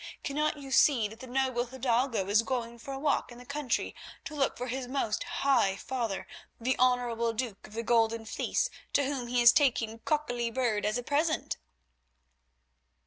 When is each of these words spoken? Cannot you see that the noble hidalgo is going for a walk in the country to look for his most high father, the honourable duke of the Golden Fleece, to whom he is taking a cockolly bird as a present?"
Cannot 0.23 0.57
you 0.57 0.71
see 0.71 1.07
that 1.09 1.19
the 1.19 1.27
noble 1.27 1.67
hidalgo 1.67 2.27
is 2.27 2.41
going 2.41 2.79
for 2.79 2.91
a 2.91 2.97
walk 2.97 3.31
in 3.31 3.37
the 3.37 3.45
country 3.45 3.93
to 4.25 4.33
look 4.33 4.57
for 4.57 4.65
his 4.65 4.87
most 4.87 5.21
high 5.23 5.75
father, 5.75 6.25
the 6.59 6.75
honourable 6.79 7.33
duke 7.33 7.67
of 7.67 7.73
the 7.73 7.83
Golden 7.83 8.25
Fleece, 8.25 8.71
to 8.93 9.03
whom 9.05 9.27
he 9.27 9.43
is 9.43 9.53
taking 9.53 9.91
a 9.91 9.97
cockolly 9.99 10.49
bird 10.49 10.87
as 10.87 10.97
a 10.97 11.03
present?" 11.03 11.57